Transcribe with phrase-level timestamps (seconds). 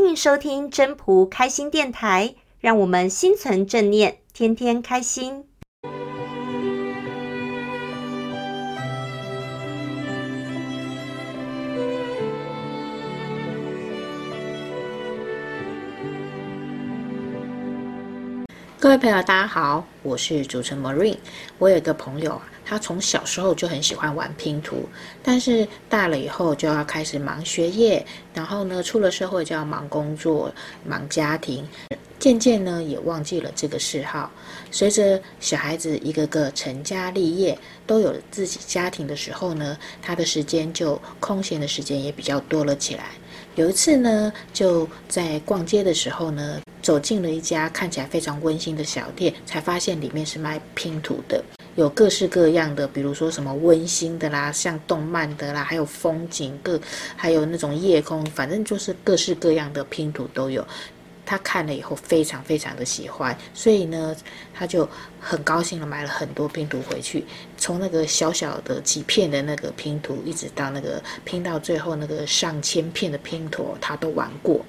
[0.00, 5.44] 欢迎收听真仆开心电台，让我们心存正念，天天开心。
[18.78, 21.18] 各位朋友，大家好，我是主持人 Marine。
[21.58, 24.86] 我有一个朋友，他从小时候就很喜欢玩拼图，
[25.22, 28.04] 但是大了以后就要开始忙学业，
[28.34, 30.52] 然后呢，出了社会就要忙工作、
[30.84, 31.66] 忙家庭，
[32.18, 34.30] 渐渐呢也忘记了这个嗜好。
[34.70, 43.12] 随着小孩子一个个成家立业，都有了自己家庭的时候呢，他的时间就空闲的时间也比较多了起来。
[43.54, 46.60] 有一次呢，就在逛街的时候呢。
[46.80, 51.44] 走进了一家看起来非常温馨的小店，才发现里面是卖拼图的，
[51.78, 56.80] 有各式各样的，比如说什么温馨的啦，像动漫的啦，还有风景各，
[57.14, 60.66] 还有那种夜空，反正就是各式各样的拼图都有。
[61.24, 64.16] 他看了以后非常非常的喜欢，所以呢，
[64.52, 64.88] 他就
[65.20, 67.24] 很高兴的买了很多拼图回去，
[67.56, 74.64] 从那个小小的几片的那个拼图，一直到那个拼到最后那个上千片的拼图，他都玩过。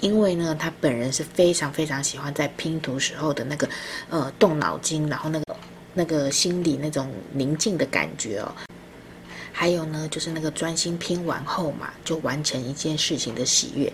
[0.00, 3.68] 因为呢，他本人是非常非常喜欢在拼图时候的那个，
[4.08, 5.56] 呃，动脑筋，然后那个
[5.98, 8.54] 那个心里那种宁静的感觉哦。
[9.52, 13.92] 还有呢，就是那个专心拼完后嘛，就完成一件事情的喜悦。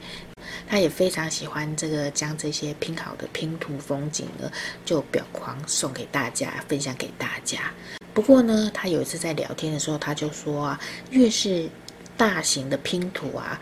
[0.68, 4.52] 他也非常喜欢这个将这些拼好的拼图风景呢，
[4.84, 7.72] 就裱框送给大家，分享给大家。
[8.12, 11.66] 不过呢，他有一次在聊天的时候，他就说啊，越是
[12.18, 13.58] 大型的拼图啊。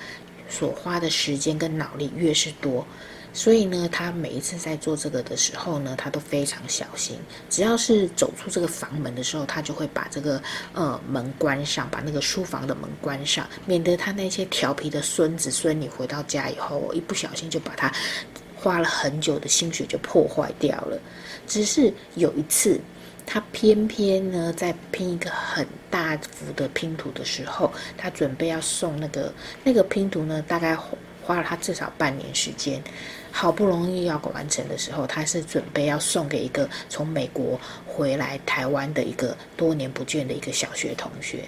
[0.49, 2.85] 所花的时间跟脑力越是多，
[3.33, 7.17] 所以呢，他每一次在做这个的时候呢，他都非常小心。
[7.49, 17.93] 只要是走出这个房门的时候，他就会把这个呃门关上，把那个书房的门关上，免得他那些调皮的孙子孙女回到家以后，一不小心就把他
[18.55, 20.99] 花了很久的心血就破坏掉了。
[21.47, 22.81] 只是有一次。
[23.25, 30.77] 他偏偏呢，在拼一个很大幅的拼图的时候，他准备要送那个那个拼图呢，大概
[31.25, 32.83] 花了他至少半年时间，
[33.31, 41.45] 好不容易要完成的时候，他是准备要送给一个从美国回来台湾的一个多年不见的一个小学同学，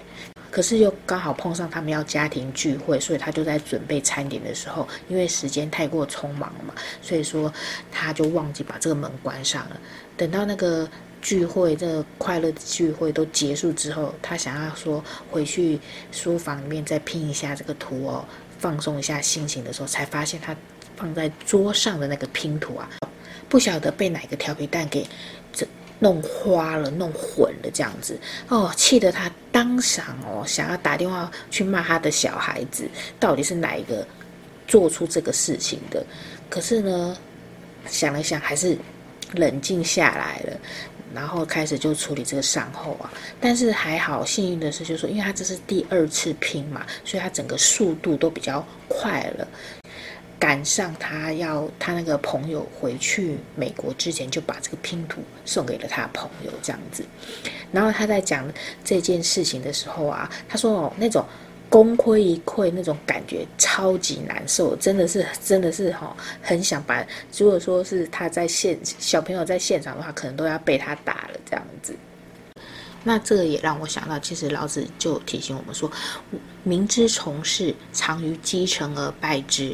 [0.49, 7.53] 可是又刚好碰上他们要家庭聚会，所以他就在准备餐点的时候，因为时间太过匆忙了嘛，所以说
[7.91, 9.79] 他就忘记把这个门关上了，
[10.15, 10.89] 等到那个。
[11.21, 15.79] 聚会，这个快乐的聚会都结束之后，他想要说回去
[16.11, 18.23] 书房里面再拼一下这个图哦，
[18.65, 20.55] 放松一下心情的时候，才发现他
[20.97, 22.89] 放在桌上的那个拼图啊，
[23.47, 25.05] 不晓得被哪个调皮蛋给
[25.53, 25.67] 这
[25.99, 32.89] 弄花了、弄混了这样子哦，气得他当场哦想要打电话去骂他的小孩子，
[33.19, 34.03] 到底是哪一个
[34.67, 36.03] 做出这个事情的？
[36.49, 37.15] 可是呢，
[37.87, 38.75] 想了想还是
[39.33, 40.59] 冷静下来了。
[41.15, 49.47] 然后开始就处理这个善后啊，但是还好，幸运的是，就是说，因为他这是第二次拼嘛，所以他整个速度都比较快了，
[50.37, 57.03] 赶上他要他那个朋友回去美国之前，就把这个拼图送给了他朋友这样子。
[57.71, 58.51] 然后他在讲
[58.83, 61.25] 这件事情的时候啊，他说哦，那种。
[61.75, 67.05] 功亏一篑那种感觉超级难受，真的是真的是哈，很想把。
[67.37, 71.93] 如果说是他在现小朋友在现场的话，可能都要被他打了这样子。
[73.03, 75.91] 那这个也让我想到，其实老子就提醒我们说：
[76.63, 79.73] 明知从事，常于积成而败之；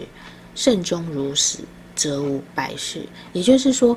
[0.56, 1.60] 慎终如始，
[1.96, 3.06] 则无败事。
[3.32, 3.96] 也就是说，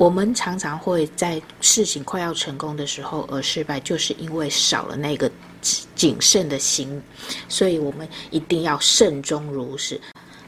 [0.00, 5.30] 我们常常会在事情快要成功的时候而失败，就是因为少了那个。
[5.94, 7.02] 谨慎的心，
[7.46, 10.00] 所以我们一定要慎终如始，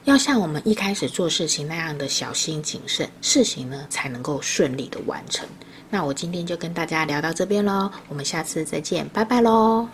[0.04, 5.46] 要像我们一开始做事情那样的小心谨慎，事情呢才能够顺利的完成。
[5.90, 9.86] 那我今天就跟大家聊到这边喽，我们下次再见，拜拜喽。